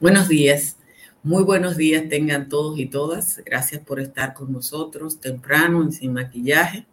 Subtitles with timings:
[0.00, 0.76] Buenos días,
[1.24, 3.42] muy buenos días tengan todos y todas.
[3.44, 6.86] Gracias por estar con nosotros temprano en Sin Maquillaje.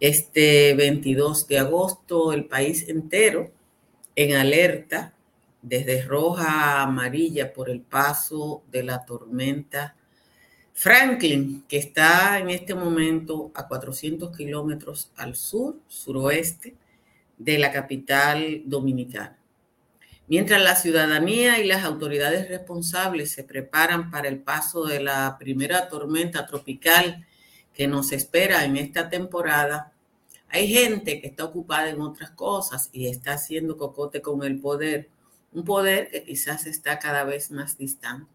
[0.00, 3.52] Este 22 de agosto, el país entero
[4.16, 5.14] en alerta,
[5.62, 9.94] desde roja a amarilla por el paso de la tormenta
[10.72, 16.74] Franklin, que está en este momento a 400 kilómetros al sur, suroeste
[17.38, 19.38] de la capital dominicana.
[20.26, 25.88] Mientras la ciudadanía y las autoridades responsables se preparan para el paso de la primera
[25.88, 27.26] tormenta tropical
[27.74, 29.92] que nos espera en esta temporada,
[30.48, 35.10] hay gente que está ocupada en otras cosas y está haciendo cocote con el poder,
[35.52, 38.30] un poder que quizás está cada vez más distante.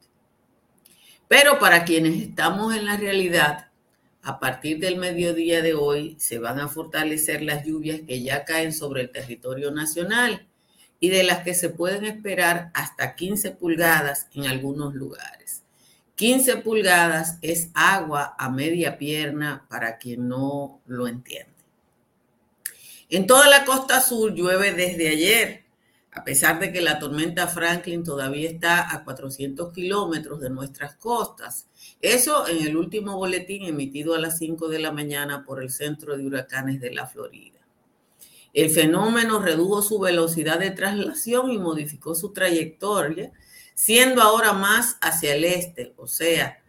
[1.28, 3.70] Pero para quienes estamos en la realidad,
[4.22, 8.74] a partir del mediodía de hoy se van a fortalecer las lluvias que ya caen
[8.74, 10.49] sobre el territorio nacional
[11.00, 15.64] y de las que se pueden esperar hasta 15 pulgadas en algunos lugares.
[16.16, 21.54] 15 pulgadas es agua a media pierna para quien no lo entiende.
[23.10, 25.64] En toda la costa sur llueve desde ayer,
[26.12, 31.68] a pesar de que la tormenta Franklin todavía está a 400 kilómetros de nuestras costas.
[32.02, 36.18] Eso en el último boletín emitido a las 5 de la mañana por el Centro
[36.18, 37.59] de Huracanes de la Florida.
[38.54, 43.32] El fenómeno redujo su velocidad de traslación y modificó su trayectoria,
[43.76, 46.62] siendo ahora más hacia el este, o sea,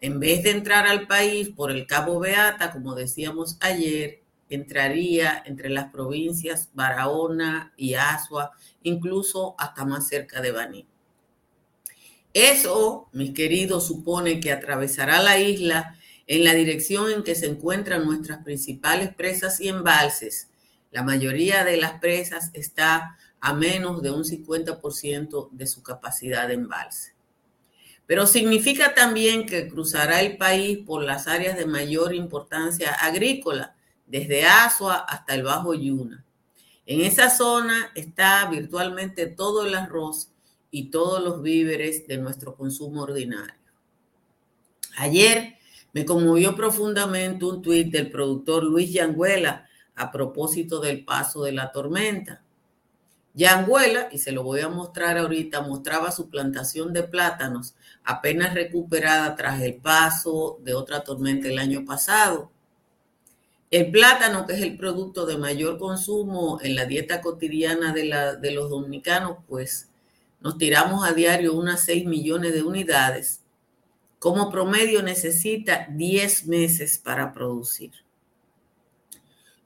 [0.00, 5.70] en vez de entrar al país por el Cabo Beata, como decíamos ayer, entraría entre
[5.70, 8.52] las provincias Barahona y Asua,
[8.82, 10.86] incluso hasta más cerca de Baní.
[12.32, 18.04] Eso, mis queridos, supone que atravesará la isla en la dirección en que se encuentran
[18.04, 20.47] nuestras principales presas y embalses,
[20.90, 26.54] la mayoría de las presas está a menos de un 50% de su capacidad de
[26.54, 27.14] embalse.
[28.06, 33.76] Pero significa también que cruzará el país por las áreas de mayor importancia agrícola,
[34.06, 36.24] desde Asua hasta el Bajo Yuna.
[36.86, 40.30] En esa zona está virtualmente todo el arroz
[40.70, 43.54] y todos los víveres de nuestro consumo ordinario.
[44.96, 45.58] Ayer
[45.92, 49.67] me conmovió profundamente un tuit del productor Luis Yanguela,
[49.98, 52.42] a propósito del paso de la tormenta.
[53.34, 59.36] Yanguela, y se lo voy a mostrar ahorita, mostraba su plantación de plátanos apenas recuperada
[59.36, 62.50] tras el paso de otra tormenta el año pasado.
[63.70, 68.34] El plátano, que es el producto de mayor consumo en la dieta cotidiana de, la,
[68.34, 69.88] de los dominicanos, pues
[70.40, 73.42] nos tiramos a diario unas 6 millones de unidades.
[74.18, 77.92] Como promedio necesita 10 meses para producir.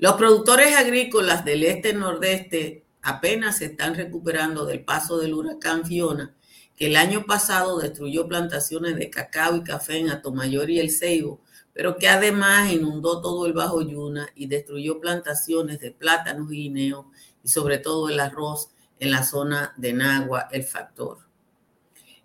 [0.03, 6.35] Los productores agrícolas del este-nordeste apenas se están recuperando del paso del huracán Fiona,
[6.75, 11.41] que el año pasado destruyó plantaciones de cacao y café en Atomayor y El Ceibo,
[11.73, 17.13] pero que además inundó todo el Bajo Yuna y destruyó plantaciones de plátanos y guineo
[17.45, 21.19] y sobre todo el arroz en la zona de Nagua, el factor.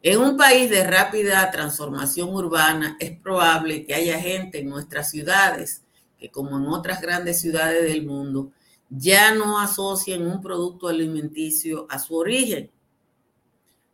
[0.01, 5.83] En un país de rápida transformación urbana es probable que haya gente en nuestras ciudades
[6.17, 8.51] que como en otras grandes ciudades del mundo,
[8.89, 12.71] ya no asocian un producto alimenticio a su origen.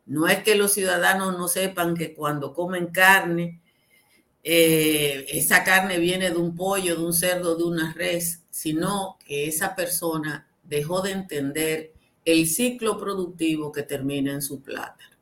[0.06, 3.62] No es que los ciudadanos no sepan que cuando comen carne,
[4.44, 9.48] eh, esa carne viene de un pollo, de un cerdo, de una res, sino que
[9.48, 11.94] esa persona dejó de entender
[12.26, 15.14] el ciclo productivo que termina en su plátano.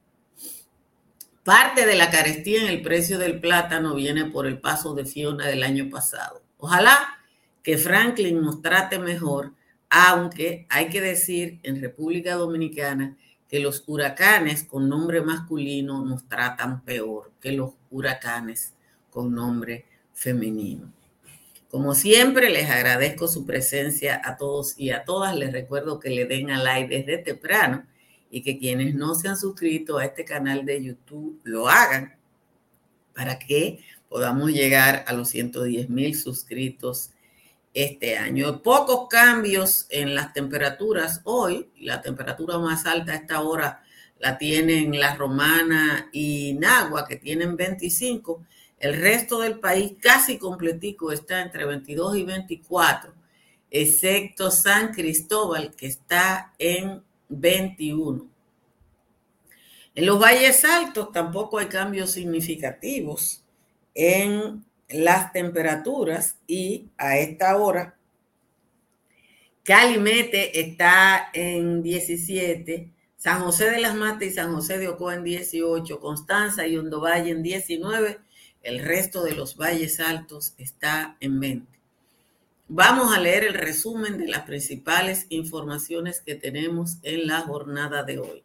[1.44, 5.48] Parte de la carestía en el precio del plátano viene por el paso de Fiona
[5.48, 6.41] del año pasado.
[6.64, 7.18] Ojalá
[7.64, 9.54] que Franklin nos trate mejor,
[9.90, 13.18] aunque hay que decir en República Dominicana
[13.50, 18.76] que los huracanes con nombre masculino nos tratan peor que los huracanes
[19.10, 20.94] con nombre femenino.
[21.68, 25.36] Como siempre, les agradezco su presencia a todos y a todas.
[25.36, 27.88] Les recuerdo que le den a like desde temprano
[28.30, 32.16] y que quienes no se han suscrito a este canal de YouTube lo hagan
[33.16, 33.80] para que
[34.12, 37.12] podamos llegar a los 110 mil suscritos
[37.74, 38.62] este año.
[38.62, 41.70] Pocos cambios en las temperaturas hoy.
[41.80, 43.86] La temperatura más alta a esta hora
[44.20, 48.46] la tienen La Romana y Nagua, que tienen 25.
[48.80, 53.14] El resto del país casi completico está entre 22 y 24,
[53.70, 58.28] excepto San Cristóbal, que está en 21.
[59.96, 63.42] En los valles altos tampoco hay cambios significativos
[63.96, 67.96] en las temperaturas y a esta hora
[69.64, 75.24] Calimete está en 17, San José de las Matas y San José de Ocoa en
[75.24, 78.20] 18, Constanza y Hondo en 19,
[78.64, 81.80] el resto de los valles altos está en 20.
[82.70, 88.18] Vamos a leer el resumen de las principales informaciones que tenemos en la jornada de
[88.18, 88.44] hoy.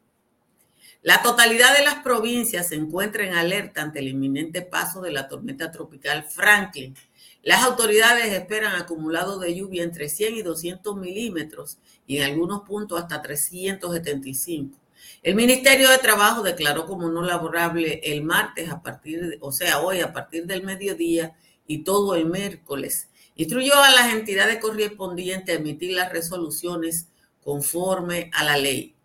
[1.06, 5.28] La totalidad de las provincias se encuentra en alerta ante el inminente paso de la
[5.28, 6.96] tormenta tropical Franklin.
[7.44, 13.00] Las autoridades esperan acumulados de lluvia entre 100 y 200 milímetros y en algunos puntos
[13.00, 14.76] hasta 375.
[15.22, 19.82] El Ministerio de Trabajo declaró como no laborable el martes a partir, de, o sea,
[19.82, 21.36] hoy a partir del mediodía
[21.68, 23.10] y todo el miércoles.
[23.36, 27.06] Instruyó a las entidades correspondientes a emitir las resoluciones
[27.44, 28.95] conforme a la ley.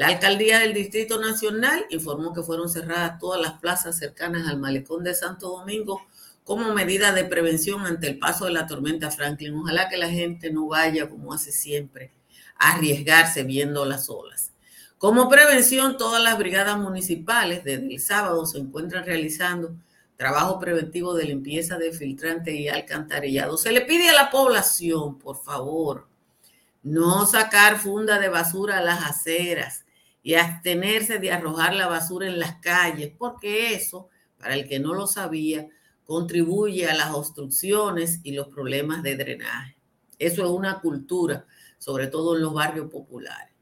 [0.00, 5.04] La alcaldía del Distrito Nacional informó que fueron cerradas todas las plazas cercanas al malecón
[5.04, 6.00] de Santo Domingo
[6.42, 9.54] como medida de prevención ante el paso de la tormenta Franklin.
[9.58, 12.14] Ojalá que la gente no vaya, como hace siempre,
[12.56, 14.52] a arriesgarse viendo las olas.
[14.96, 19.76] Como prevención, todas las brigadas municipales desde el sábado se encuentran realizando
[20.16, 23.58] trabajo preventivo de limpieza de filtrante y alcantarillado.
[23.58, 26.08] Se le pide a la población, por favor,
[26.82, 29.84] no sacar funda de basura a las aceras,
[30.22, 34.08] y abstenerse de arrojar la basura en las calles, porque eso,
[34.38, 35.68] para el que no lo sabía,
[36.04, 39.76] contribuye a las obstrucciones y los problemas de drenaje.
[40.18, 41.46] Eso es una cultura,
[41.78, 43.54] sobre todo en los barrios populares.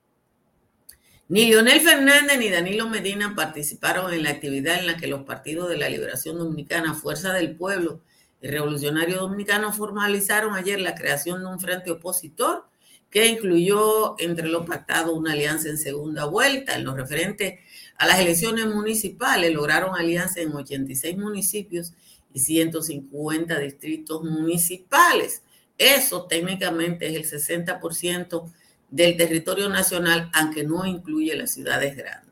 [1.28, 5.68] Ni Leonel Fernández ni Danilo Medina participaron en la actividad en la que los partidos
[5.68, 8.00] de la Liberación Dominicana, Fuerza del Pueblo
[8.40, 12.67] y Revolucionario Dominicano formalizaron ayer la creación de un frente opositor
[13.10, 16.74] que incluyó entre los pactados una alianza en segunda vuelta.
[16.74, 17.60] En lo referente
[17.96, 21.92] a las elecciones municipales, lograron alianza en 86 municipios
[22.32, 25.42] y 150 distritos municipales.
[25.78, 28.52] Eso técnicamente es el 60%
[28.90, 32.28] del territorio nacional, aunque no incluye las ciudades grandes.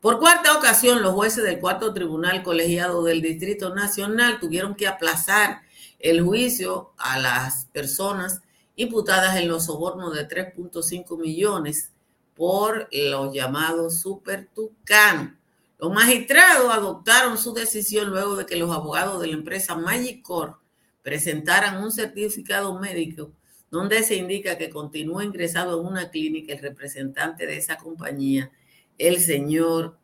[0.00, 5.60] Por cuarta ocasión, los jueces del cuarto tribunal colegiado del Distrito Nacional tuvieron que aplazar
[5.98, 8.40] el juicio a las personas
[8.80, 11.92] imputadas en los sobornos de 3.5 millones
[12.34, 15.34] por los llamados super tucanos.
[15.78, 20.58] Los magistrados adoptaron su decisión luego de que los abogados de la empresa Magicor
[21.02, 23.32] presentaran un certificado médico
[23.70, 28.50] donde se indica que continúa ingresado en una clínica el representante de esa compañía,
[28.98, 29.98] el señor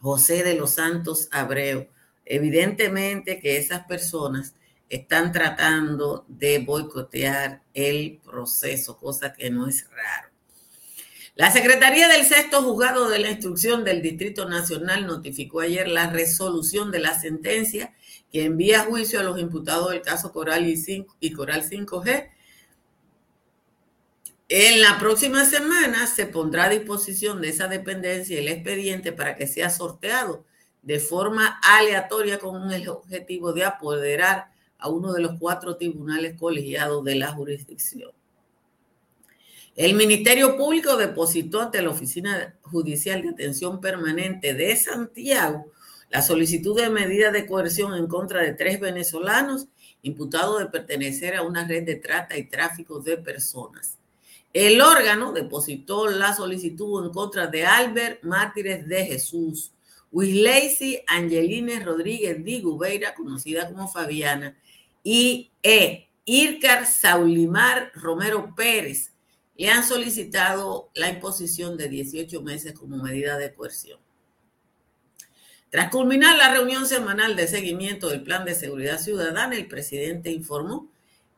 [0.00, 1.88] José de los Santos Abreu.
[2.24, 4.54] Evidentemente que esas personas
[4.88, 10.28] están tratando de boicotear el proceso, cosa que no es raro.
[11.36, 16.92] La Secretaría del Sexto Juzgado de la Instrucción del Distrito Nacional notificó ayer la resolución
[16.92, 17.92] de la sentencia
[18.30, 22.30] que envía a juicio a los imputados del caso Coral y, 5, y Coral 5G.
[24.48, 29.48] En la próxima semana se pondrá a disposición de esa dependencia el expediente para que
[29.48, 30.44] sea sorteado
[30.82, 34.53] de forma aleatoria con el objetivo de apoderar
[34.84, 38.10] a uno de los cuatro tribunales colegiados de la jurisdicción.
[39.74, 45.72] El Ministerio Público depositó ante la Oficina Judicial de Atención Permanente de Santiago
[46.10, 49.68] la solicitud de medida de coerción en contra de tres venezolanos
[50.02, 53.96] imputados de pertenecer a una red de trata y tráfico de personas.
[54.52, 59.72] El órgano depositó la solicitud en contra de Albert Mártires de Jesús,
[60.12, 64.56] Wisley Angeline Rodríguez de Gubeira, conocida como Fabiana,
[65.04, 66.08] y E.
[66.24, 69.12] Ircar Saulimar Romero Pérez
[69.56, 74.00] le han solicitado la imposición de 18 meses como medida de coerción.
[75.70, 80.88] Tras culminar la reunión semanal de seguimiento del Plan de Seguridad Ciudadana, el presidente informó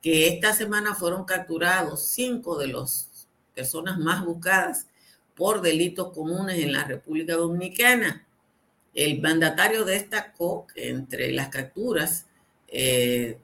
[0.00, 4.87] que esta semana fueron capturados cinco de las personas más buscadas
[5.35, 8.26] por delitos comunes en la República Dominicana.
[8.94, 12.26] El mandatario destacó que entre las capturas
[12.68, 13.38] eh,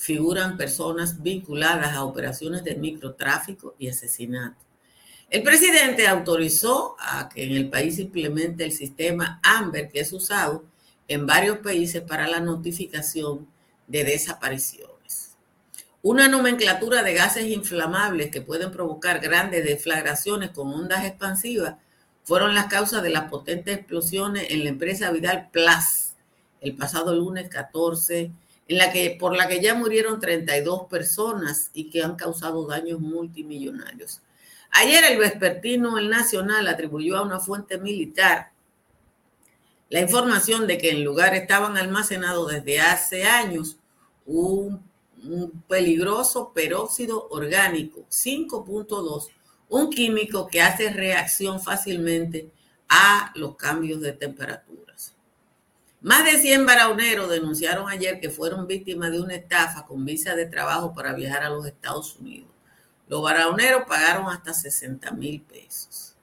[0.00, 4.56] figuran personas vinculadas a operaciones de microtráfico y asesinato.
[5.28, 10.64] El presidente autorizó a que en el país implemente el sistema AMBER que es usado
[11.06, 13.46] en varios países para la notificación
[13.88, 15.36] de desapariciones.
[16.00, 21.74] Una nomenclatura de gases inflamables que pueden provocar grandes deflagraciones con ondas expansivas
[22.24, 26.14] fueron las causas de las potentes explosiones en la empresa Vidal Plus
[26.62, 28.32] el pasado lunes 14
[28.70, 33.00] en la que, por la que ya murieron 32 personas y que han causado daños
[33.00, 34.22] multimillonarios.
[34.70, 38.52] Ayer el vespertino El Nacional atribuyó a una fuente militar
[39.88, 43.76] la información de que en lugar estaban almacenados desde hace años
[44.24, 44.80] un
[45.66, 49.30] peligroso peróxido orgánico 5.2
[49.68, 52.52] un químico que hace reacción fácilmente
[52.88, 55.16] a los cambios de temperaturas.
[56.02, 60.46] Más de 100 barauneros denunciaron ayer que fueron víctimas de una estafa con visa de
[60.46, 62.48] trabajo para viajar a los Estados Unidos.
[63.06, 66.14] Los barauneros pagaron hasta 60 mil pesos.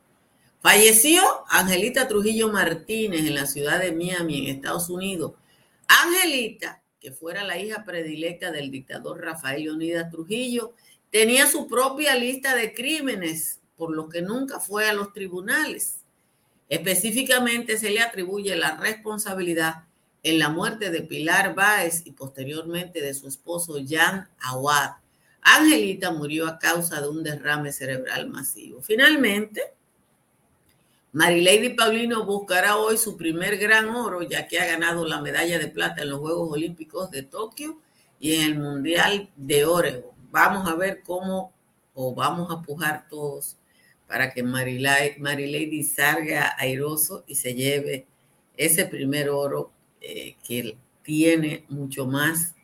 [0.61, 5.33] Falleció Angelita Trujillo Martínez en la ciudad de Miami, en Estados Unidos.
[5.87, 10.73] Angelita, que fuera la hija predilecta del dictador Rafael Leonidas Trujillo,
[11.11, 15.99] tenía su propia lista de crímenes, por lo que nunca fue a los tribunales.
[16.69, 19.85] Específicamente se le atribuye la responsabilidad
[20.23, 24.91] en la muerte de Pilar Báez y posteriormente de su esposo Jan Awad,
[25.41, 28.81] Angelita murió a causa de un derrame cerebral masivo.
[28.81, 29.61] Finalmente,
[31.13, 35.67] Marilady Paulino buscará hoy su primer gran oro, ya que ha ganado la medalla de
[35.67, 37.79] plata en los Juegos Olímpicos de Tokio
[38.19, 40.11] y en el Mundial de Oregon.
[40.31, 41.53] Vamos a ver cómo,
[41.93, 43.55] o vamos a pujar todos
[44.07, 48.07] para que Marilady salga airoso y se lleve
[48.55, 49.71] ese primer oro
[50.01, 52.55] eh, que tiene mucho más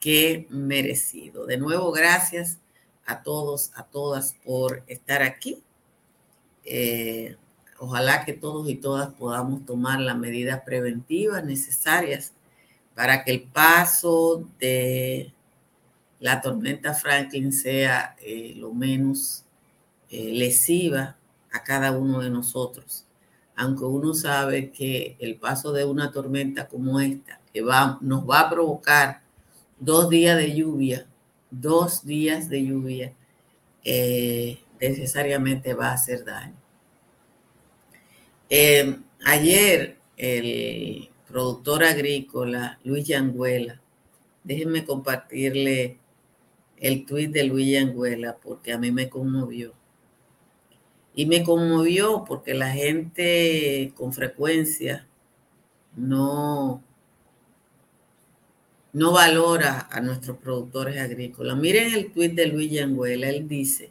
[0.00, 1.46] que merecido.
[1.46, 2.58] De nuevo, gracias
[3.06, 5.62] a todos, a todas por estar aquí.
[6.64, 7.36] Eh,
[7.78, 12.32] ojalá que todos y todas podamos tomar las medidas preventivas necesarias
[12.94, 15.32] para que el paso de
[16.20, 19.44] la tormenta Franklin sea eh, lo menos
[20.10, 21.16] eh, lesiva
[21.52, 23.04] a cada uno de nosotros.
[23.56, 28.40] Aunque uno sabe que el paso de una tormenta como esta, que va, nos va
[28.40, 29.22] a provocar
[29.78, 31.06] dos días de lluvia,
[31.50, 33.14] dos días de lluvia,
[33.84, 36.54] eh, necesariamente va a hacer daño.
[38.50, 43.80] Eh, ayer el productor agrícola Luis Yanguela,
[44.44, 45.98] déjenme compartirle
[46.78, 49.77] el tuit de Luis Yanguela porque a mí me conmovió.
[51.18, 55.08] Y me conmovió porque la gente con frecuencia
[55.96, 56.80] no,
[58.92, 61.56] no valora a nuestros productores agrícolas.
[61.56, 63.90] Miren el tuit de Luis Yanguela, él dice,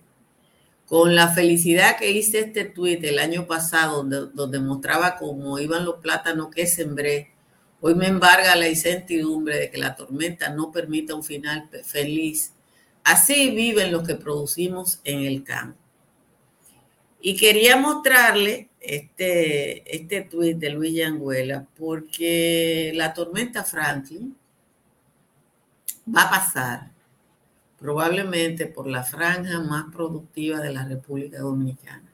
[0.86, 5.96] con la felicidad que hice este tuit el año pasado, donde, mostraba cómo iban los
[5.96, 7.34] plátanos que sembré,
[7.82, 12.54] hoy me embarga la incertidumbre de que la tormenta no permita un final feliz.
[13.04, 15.87] Así viven los que producimos en el campo.
[17.20, 24.36] Y quería mostrarle este, este tuit de Luis Yanguela porque la tormenta Franklin,
[26.08, 26.92] va a pasar
[27.78, 32.10] probablemente por la franja más productiva de la República Dominicana.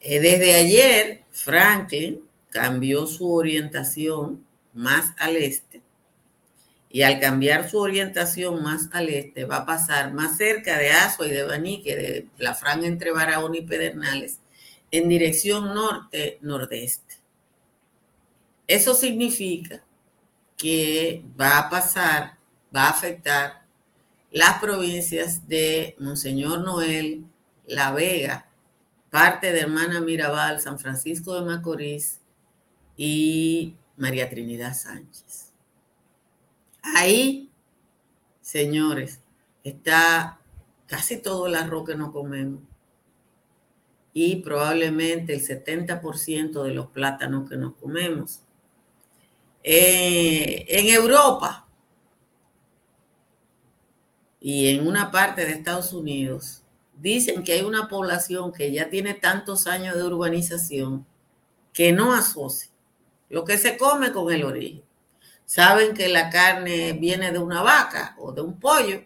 [0.00, 2.20] Eh, desde ayer, Franklin
[2.50, 4.44] cambió su orientación
[4.74, 5.82] más al este
[6.90, 11.26] y al cambiar su orientación más al este va a pasar más cerca de Azua
[11.26, 14.38] y de Banique, de la franja entre Barahona y Pedernales,
[14.90, 17.16] en dirección norte-nordeste.
[18.66, 19.84] Eso significa
[20.56, 22.38] que va a pasar
[22.74, 23.62] va a afectar
[24.30, 27.24] las provincias de Monseñor Noel,
[27.66, 28.46] La Vega,
[29.10, 32.20] parte de Hermana Mirabal, San Francisco de Macorís
[32.96, 35.47] y María Trinidad Sánchez.
[36.96, 37.50] Ahí,
[38.40, 39.20] señores,
[39.64, 40.40] está
[40.86, 42.62] casi todo el arroz que no comemos
[44.12, 48.40] y probablemente el 70% de los plátanos que nos comemos.
[49.62, 51.68] Eh, en Europa,
[54.40, 56.62] y en una parte de Estados Unidos
[56.96, 61.06] dicen que hay una población que ya tiene tantos años de urbanización
[61.72, 62.70] que no asocia
[63.28, 64.87] lo que se come con el origen.
[65.48, 69.02] Saben que la carne viene de una vaca o de un pollo,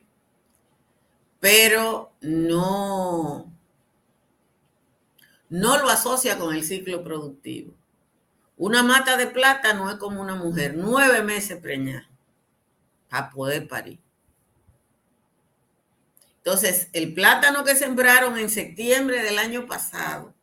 [1.39, 3.49] pero no,
[5.49, 7.73] no lo asocia con el ciclo productivo.
[8.57, 12.11] Una mata de plata no es como una mujer, nueve meses preñada
[13.09, 14.01] para poder parir.
[16.39, 20.35] Entonces, el plátano que sembraron en septiembre del año pasado,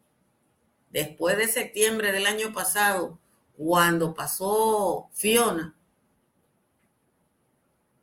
[0.91, 3.19] después de septiembre del año pasado,
[3.57, 5.75] cuando pasó Fiona,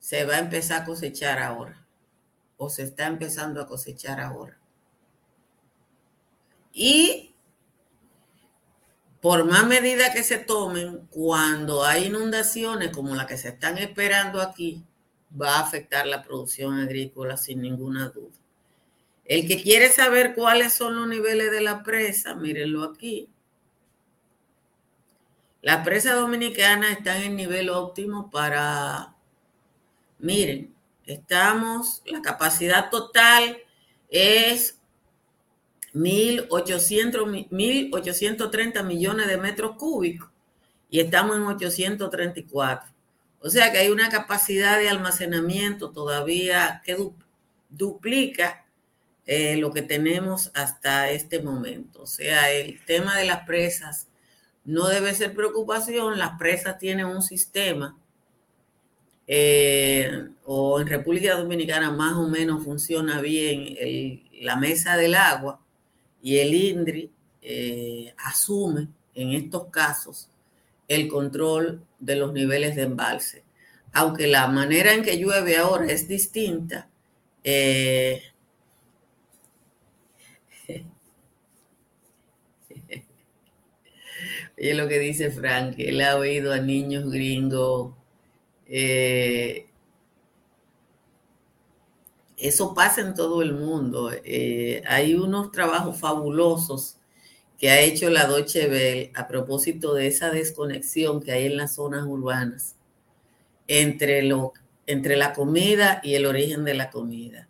[0.07, 1.85] se va a empezar a cosechar ahora,
[2.59, 4.57] o se está empezando a cosechar ahora.
[6.73, 7.35] Y
[9.21, 14.41] por más medidas que se tomen, cuando hay inundaciones como las que se están esperando
[14.41, 14.85] aquí,
[15.29, 18.39] va a afectar la producción agrícola sin ninguna duda.
[19.25, 23.29] El que quiere saber cuáles son los niveles de la presa, mírenlo aquí.
[25.63, 29.16] La presa dominicana está en el nivel óptimo para,
[30.19, 33.59] miren, estamos, la capacidad total
[34.09, 34.79] es
[35.95, 40.31] 1.830 millones de metros cúbicos
[40.91, 42.95] y estamos en 834.
[43.41, 46.97] O sea que hay una capacidad de almacenamiento todavía que
[47.69, 48.67] duplica
[49.27, 52.03] eh, lo que tenemos hasta este momento.
[52.03, 54.09] O sea, el tema de las presas
[54.65, 56.19] no debe ser preocupación.
[56.19, 57.99] Las presas tienen un sistema,
[59.27, 63.77] eh, o en República Dominicana más o menos funciona bien
[64.41, 65.61] la mesa del agua
[66.23, 67.11] y el INDRI
[67.43, 70.29] eh, asume en estos casos
[70.89, 73.45] el control de los niveles de embalse.
[73.93, 76.89] Aunque la manera en que llueve ahora es distinta,
[84.59, 87.95] Oye lo que dice Frank, él ha oído a niños gringos.
[88.69, 89.67] Eh,
[92.37, 94.11] eso pasa en todo el mundo.
[94.25, 96.99] Eh, hay unos trabajos fabulosos
[97.59, 101.77] que ha hecho la Deutsche Welle a propósito de esa desconexión que hay en las
[101.77, 102.77] zonas urbanas
[103.69, 104.53] entre, lo,
[104.87, 107.49] entre la comida y el origen de la comida.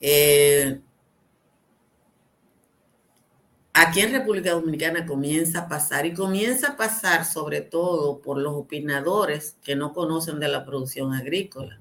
[0.00, 0.80] Eh,
[3.80, 8.54] aquí en República Dominicana comienza a pasar y comienza a pasar sobre todo por los
[8.54, 11.78] opinadores que no conocen de la producción agrícola.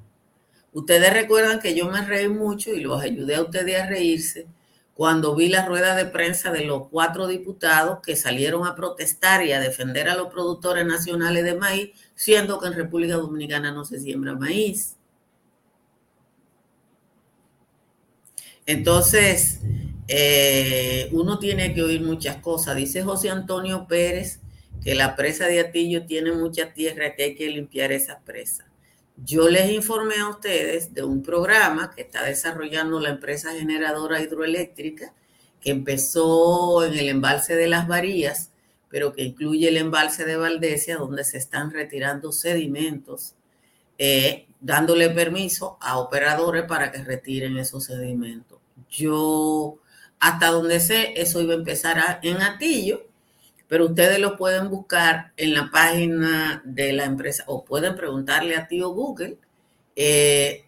[0.74, 4.46] Ustedes recuerdan que yo me reí mucho y los ayudé a ustedes a reírse
[4.94, 9.54] cuando vi la rueda de prensa de los cuatro diputados que salieron a protestar y
[9.54, 14.00] a defender a los productores nacionales de maíz, siendo que en República Dominicana no se
[14.00, 14.97] siembra maíz.
[18.68, 19.62] Entonces,
[20.08, 22.76] eh, uno tiene que oír muchas cosas.
[22.76, 24.42] Dice José Antonio Pérez
[24.84, 28.68] que la presa de Atillo tiene mucha tierra, que hay que limpiar esa presa.
[29.18, 35.14] Yo les informé a ustedes de un programa que está desarrollando la empresa generadora hidroeléctrica,
[35.60, 38.52] que empezó en el embalse de las Varías,
[38.90, 43.34] pero que incluye el embalse de Valdesia, donde se están retirando sedimentos,
[43.98, 48.57] eh, dándole permiso a operadores para que retiren esos sedimentos.
[48.90, 49.80] Yo
[50.20, 53.08] hasta donde sé, eso iba a empezar en Atillo,
[53.68, 58.68] pero ustedes lo pueden buscar en la página de la empresa o pueden preguntarle a
[58.68, 59.38] tío Google
[59.96, 60.66] eh,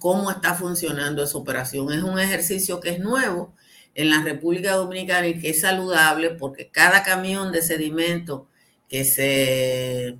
[0.00, 1.92] cómo está funcionando esa operación.
[1.92, 3.52] Es un ejercicio que es nuevo
[3.94, 8.46] en la República Dominicana y que es saludable porque cada camión de sedimento
[8.88, 10.18] que se,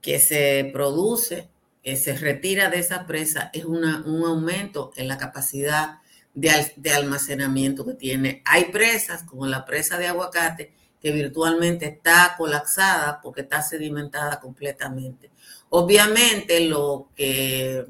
[0.00, 1.48] que se produce
[1.96, 5.98] se retira de esa presa es un aumento en la capacidad
[6.34, 8.42] de, de, almacenamiento que tiene.
[8.44, 15.30] Hay presas, como la presa de aguacate, que virtualmente está colapsada porque está sedimentada completamente.
[15.70, 17.86] Obviamente, los que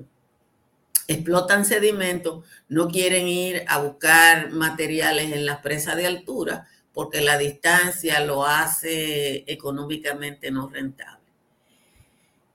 [1.06, 7.38] explotan sedimentos no quieren ir a buscar materiales en las presas de altura porque la
[7.38, 11.17] distancia lo hace económicamente no rentable.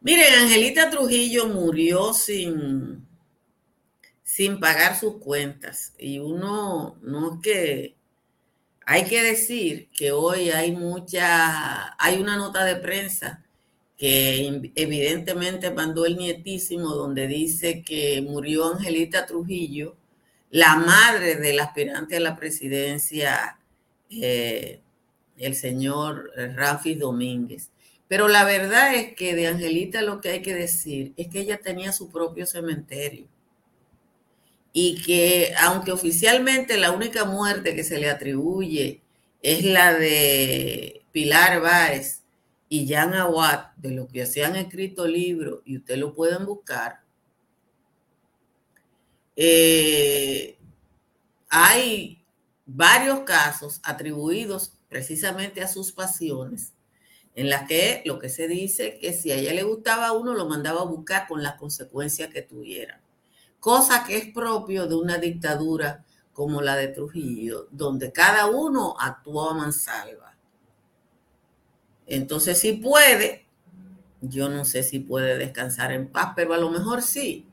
[0.04, 3.08] Miren, Angelita Trujillo murió sin,
[4.22, 5.94] sin pagar sus cuentas.
[5.98, 7.96] Y uno, no es que,
[8.86, 13.46] hay que decir que hoy hay mucha, hay una nota de prensa
[13.98, 19.96] que evidentemente mandó el nietísimo donde dice que murió Angelita Trujillo,
[20.50, 23.58] la madre del aspirante a la presidencia,
[24.10, 24.82] eh,
[25.38, 27.73] el señor Rafi Domínguez.
[28.08, 31.60] Pero la verdad es que de Angelita lo que hay que decir es que ella
[31.60, 33.28] tenía su propio cementerio.
[34.72, 39.02] Y que aunque oficialmente la única muerte que se le atribuye
[39.42, 42.24] es la de Pilar Báez
[42.70, 47.02] y Jan Aguat, de lo que se han escrito libros, y ustedes lo pueden buscar,
[49.36, 50.58] eh,
[51.50, 52.24] hay
[52.66, 56.73] varios casos atribuidos precisamente a sus pasiones
[57.36, 60.34] en las que lo que se dice que si a ella le gustaba a uno,
[60.34, 63.02] lo mandaba a buscar con las consecuencias que tuviera.
[63.60, 69.50] Cosa que es propio de una dictadura como la de Trujillo, donde cada uno actuó
[69.50, 70.36] a mansalva.
[72.06, 73.46] Entonces, si puede,
[74.22, 77.48] yo no sé si puede descansar en paz, pero a lo mejor sí,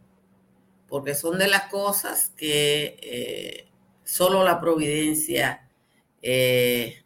[0.89, 3.69] porque son de las cosas que eh,
[4.05, 5.69] solo la providencia
[6.21, 7.05] eh,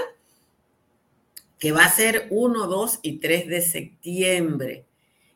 [1.64, 4.86] que va a ser 1, 2 y 3 de septiembre.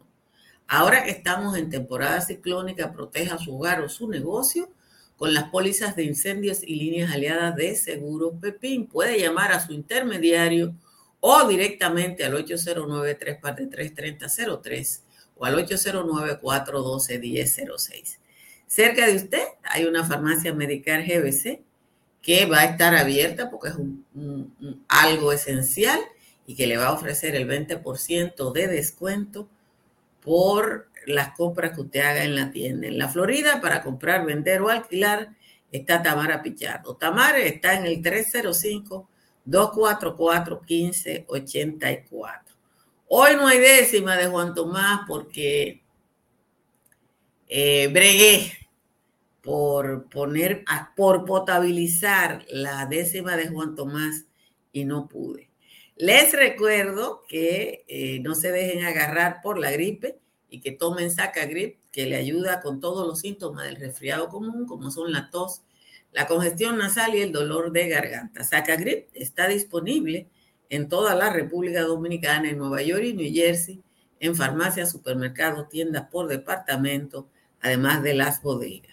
[0.67, 4.69] Ahora que estamos en temporada ciclónica, proteja su hogar o su negocio
[5.17, 8.86] con las pólizas de incendios y líneas aliadas de Seguro Pepín.
[8.86, 10.76] Puede llamar a su intermediario
[11.25, 14.99] o directamente al 809-343-3003
[15.38, 18.17] o al 809-412-1006.
[18.67, 21.62] Cerca de usted hay una farmacia medical GBC
[22.21, 23.75] que va a estar abierta porque es
[24.89, 26.01] algo esencial
[26.45, 29.47] y que le va a ofrecer el 20% de descuento
[30.19, 32.88] por las compras que usted haga en la tienda.
[32.88, 35.29] En la Florida, para comprar, vender o alquilar,
[35.71, 36.97] está Tamara Pichardo.
[36.97, 38.01] Tamara está en el
[39.47, 42.41] 305-244-1584.
[43.08, 45.82] Hoy no hay décima de Juan Tomás porque
[47.47, 48.51] eh, bregué
[49.41, 50.63] por poner,
[50.95, 54.25] por potabilizar la décima de Juan Tomás
[54.71, 55.49] y no pude.
[55.95, 61.77] Les recuerdo que eh, no se dejen agarrar por la gripe y que tomen Sacagrip,
[61.91, 65.62] que le ayuda con todos los síntomas del resfriado común, como son la tos,
[66.13, 68.43] la congestión nasal y el dolor de garganta.
[68.43, 70.28] Sacagrip está disponible
[70.69, 73.82] en toda la República Dominicana, en Nueva York y New Jersey,
[74.19, 78.92] en farmacias, supermercados, tiendas por departamento, además de las bodegas.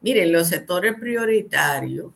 [0.00, 2.12] Miren, los sectores prioritarios,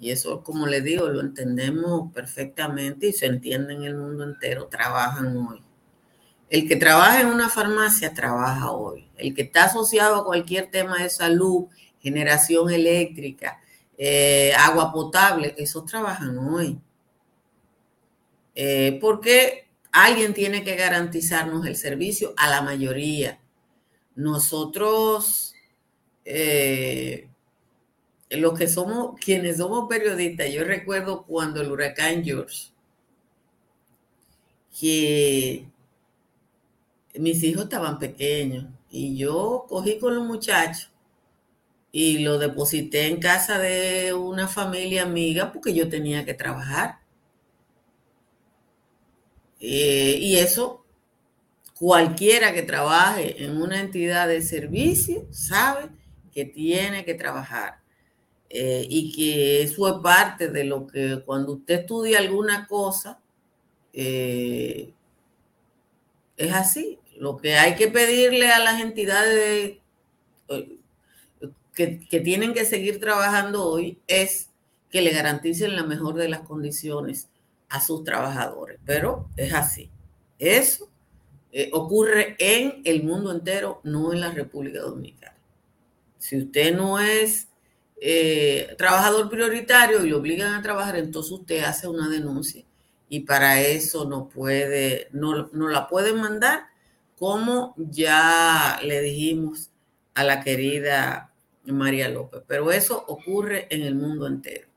[0.00, 4.66] y eso como les digo, lo entendemos perfectamente y se entiende en el mundo entero,
[4.66, 5.62] trabajan hoy.
[6.48, 9.08] El que trabaja en una farmacia trabaja hoy.
[9.16, 11.66] El que está asociado a cualquier tema de salud,
[12.00, 13.60] generación eléctrica,
[13.96, 16.80] eh, agua potable, esos trabajan hoy.
[18.54, 23.38] Eh, porque alguien tiene que garantizarnos el servicio a la mayoría.
[24.16, 25.49] Nosotros
[26.24, 27.28] eh,
[28.30, 32.68] los que somos, quienes somos periodistas, yo recuerdo cuando el huracán George,
[34.78, 35.66] que
[37.14, 40.90] mis hijos estaban pequeños y yo cogí con los muchachos
[41.92, 47.00] y lo deposité en casa de una familia amiga porque yo tenía que trabajar.
[49.60, 50.84] Eh, y eso,
[51.78, 55.90] cualquiera que trabaje en una entidad de servicio sabe
[56.30, 57.80] que tiene que trabajar
[58.52, 63.20] eh, y que eso es parte de lo que cuando usted estudia alguna cosa,
[63.92, 64.92] eh,
[66.36, 66.98] es así.
[67.16, 69.78] Lo que hay que pedirle a las entidades
[70.48, 70.78] eh,
[71.74, 74.50] que, que tienen que seguir trabajando hoy es
[74.90, 77.28] que le garanticen la mejor de las condiciones
[77.68, 78.80] a sus trabajadores.
[78.84, 79.90] Pero es así.
[80.40, 80.88] Eso
[81.72, 85.39] ocurre en el mundo entero, no en la República Dominicana.
[86.20, 87.48] Si usted no es
[88.00, 92.64] eh, trabajador prioritario y lo obligan a trabajar, entonces usted hace una denuncia
[93.08, 96.66] y para eso no puede, no, no la pueden mandar
[97.18, 99.70] como ya le dijimos
[100.14, 101.32] a la querida
[101.64, 104.68] María López, pero eso ocurre en el mundo entero.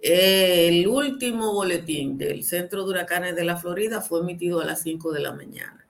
[0.00, 5.12] El último boletín del Centro de Huracanes de la Florida fue emitido a las 5
[5.12, 5.86] de la mañana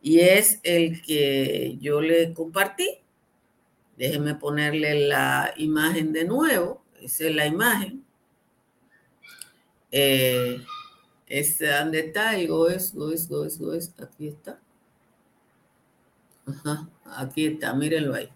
[0.00, 2.98] y es el que yo le compartí.
[3.98, 6.84] Déjenme ponerle la imagen de nuevo.
[7.02, 8.04] Esa es la imagen.
[9.90, 10.64] Eh,
[11.26, 13.94] es está el GOES, GOES.
[14.00, 14.60] Aquí está.
[16.46, 18.28] Ajá, aquí está, mírenlo ahí.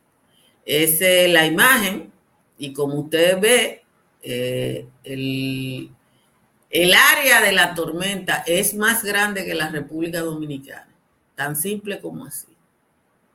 [0.67, 2.13] Esa es la imagen
[2.59, 3.81] y como ustedes ven,
[4.23, 5.91] eh, el,
[6.71, 10.93] el área de la tormenta es más grande que la República Dominicana,
[11.37, 12.52] tan simple como así.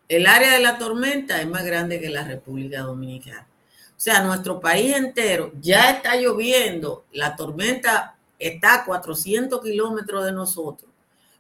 [0.08, 3.48] El área de la tormenta es más grande que la República Dominicana.
[3.90, 10.32] O sea, nuestro país entero ya está lloviendo, la tormenta está a 400 kilómetros de
[10.32, 10.90] nosotros,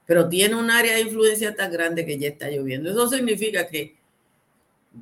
[0.06, 2.89] pero tiene un área de influencia tan grande que ya está lloviendo.
[2.89, 3.97] Eso significa que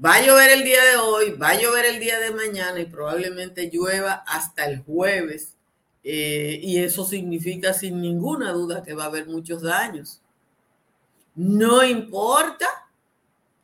[0.03, 2.85] Va a llover el día de hoy, va a llover el día de mañana y
[2.85, 5.55] probablemente llueva hasta el jueves.
[6.03, 10.21] Eh, y eso significa sin ninguna duda que va a haber muchos daños.
[11.35, 12.67] No importa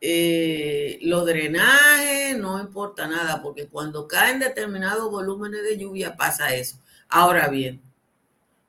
[0.01, 6.79] eh, los drenajes, no importa nada, porque cuando caen determinados volúmenes de lluvia pasa eso.
[7.07, 7.81] Ahora bien,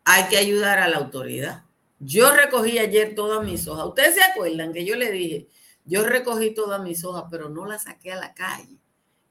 [0.04, 1.64] hay que ayudar a la autoridad.
[2.00, 3.86] Yo recogí ayer todas mis hojas.
[3.86, 5.48] Ustedes se acuerdan que yo le dije,
[5.86, 8.76] yo recogí todas mis hojas, pero no las saqué a la calle.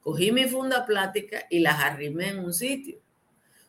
[0.01, 2.99] Cogí mi funda plástica y las arrimé en un sitio.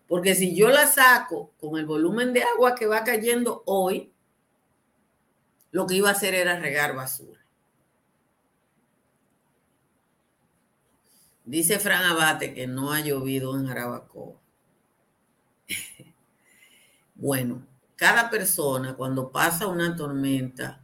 [0.09, 4.11] Porque si yo las saco con el volumen de agua que va cayendo hoy,
[5.71, 7.42] lo que iba a hacer era regar basura.
[11.53, 14.41] Dice Fran Abate que no ha llovido en Jarabacoa.
[17.15, 20.81] bueno, cada persona cuando pasa una tormenta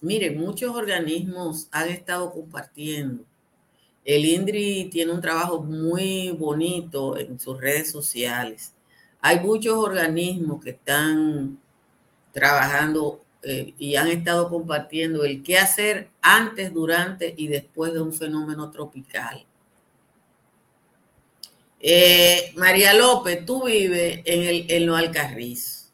[0.00, 3.22] Miren, muchos organismos han estado compartiendo.
[4.02, 8.72] El INDRI tiene un trabajo muy bonito en sus redes sociales.
[9.20, 11.58] Hay muchos organismos que están
[12.32, 18.14] trabajando eh, y han estado compartiendo el qué hacer antes, durante y después de un
[18.14, 19.44] fenómeno tropical.
[21.88, 25.92] Eh, María López, tú vives en, el, en los.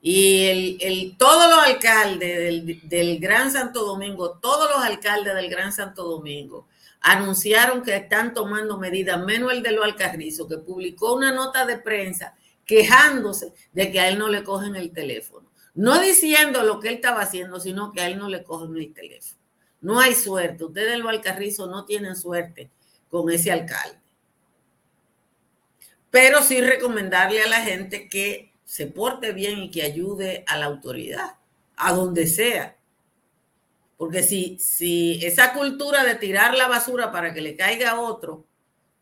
[0.00, 6.04] Y el, todos los alcaldes del, Gran Santo Domingo, todos los alcaldes del Gran Santo
[6.04, 6.68] Domingo
[7.02, 11.76] anunciaron que están tomando medidas, menos el de los Alcarrizos, que publicó una nota de
[11.76, 15.50] prensa quejándose de que a él no le cogen el teléfono.
[15.74, 18.94] No diciendo lo que él estaba haciendo, sino que a él no le cogen el
[18.94, 19.38] teléfono.
[19.82, 20.64] No hay suerte.
[20.64, 22.70] Ustedes los Alcarrizos no tienen suerte
[23.10, 23.99] con ese alcalde.
[26.10, 30.66] Pero sí recomendarle a la gente que se porte bien y que ayude a la
[30.66, 31.36] autoridad,
[31.76, 32.76] a donde sea.
[33.96, 38.46] Porque si, si esa cultura de tirar la basura para que le caiga a otro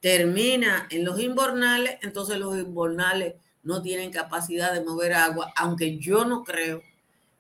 [0.01, 6.25] termina en los inbornales, entonces los inbornales no tienen capacidad de mover agua, aunque yo
[6.25, 6.83] no creo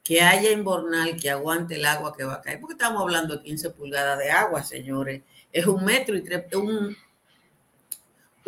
[0.04, 3.42] que haya inbornal que aguante el agua que va a caer, porque estamos hablando de
[3.42, 5.22] 15 pulgadas de agua, señores.
[5.52, 6.96] Es un metro y tres, un,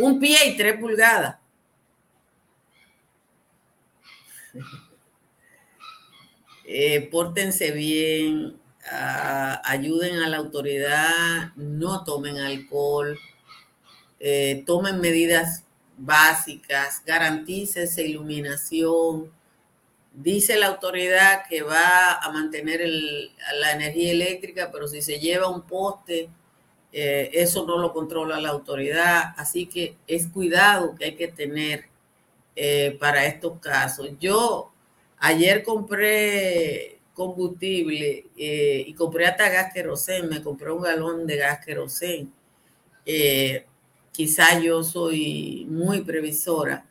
[0.00, 1.36] un pie y tres pulgadas.
[6.64, 8.56] Eh, pórtense bien,
[9.64, 13.18] ayuden a la autoridad, no tomen alcohol,
[14.20, 15.64] eh, tomen medidas
[15.96, 19.32] básicas, garantícese iluminación.
[20.12, 22.80] Dice la autoridad que va a mantener
[23.60, 26.28] la energía eléctrica, pero si se lleva un poste,
[26.92, 29.34] eh, eso no lo controla la autoridad.
[29.36, 31.86] Así que es cuidado que hay que tener
[32.56, 34.10] eh, para estos casos.
[34.18, 34.72] Yo
[35.18, 41.64] ayer compré combustible eh, y compré hasta gas querosén, me compré un galón de gas
[41.64, 42.32] querosén.
[44.12, 46.86] Quizá yo soy muy previsora,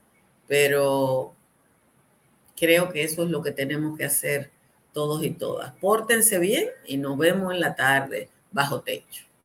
[0.47, 1.35] pero
[2.55, 4.51] creo que eso es lo que tenemos que hacer
[4.93, 5.73] todos y todas.
[5.79, 9.28] Pórtense bien y nos vemos en la tarde bajo techo.